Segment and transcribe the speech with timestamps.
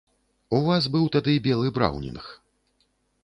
[0.59, 2.25] У вас быў тады белы браўнінг.